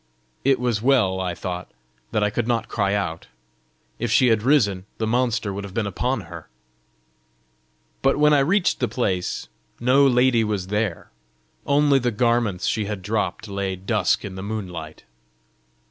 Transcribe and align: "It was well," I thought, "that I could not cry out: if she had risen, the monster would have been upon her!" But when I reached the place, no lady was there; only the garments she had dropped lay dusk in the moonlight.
"It 0.43 0.59
was 0.59 0.81
well," 0.81 1.19
I 1.19 1.35
thought, 1.35 1.69
"that 2.11 2.23
I 2.23 2.31
could 2.31 2.47
not 2.47 2.67
cry 2.67 2.95
out: 2.95 3.27
if 3.99 4.11
she 4.11 4.29
had 4.29 4.41
risen, 4.41 4.87
the 4.97 5.05
monster 5.05 5.53
would 5.53 5.63
have 5.63 5.75
been 5.75 5.85
upon 5.85 6.21
her!" 6.21 6.49
But 8.01 8.17
when 8.17 8.33
I 8.33 8.39
reached 8.39 8.79
the 8.79 8.87
place, 8.87 9.47
no 9.79 10.07
lady 10.07 10.43
was 10.43 10.69
there; 10.69 11.11
only 11.67 11.99
the 11.99 12.09
garments 12.09 12.65
she 12.65 12.85
had 12.85 13.03
dropped 13.03 13.47
lay 13.47 13.75
dusk 13.75 14.25
in 14.25 14.33
the 14.33 14.41
moonlight. 14.41 15.03